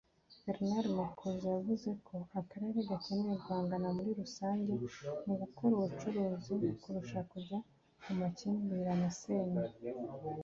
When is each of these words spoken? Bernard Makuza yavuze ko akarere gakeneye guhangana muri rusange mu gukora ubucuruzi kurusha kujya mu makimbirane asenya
Bernard 0.45 0.87
Makuza 0.99 1.47
yavuze 1.55 1.89
ko 2.07 2.15
akarere 2.39 2.77
gakeneye 2.89 3.33
guhangana 3.41 3.87
muri 3.95 4.09
rusange 4.19 4.71
mu 5.27 5.33
gukora 5.41 5.73
ubucuruzi 5.75 6.53
kurusha 6.81 7.19
kujya 7.31 7.57
mu 8.03 8.13
makimbirane 8.19 9.05
asenya 9.11 9.63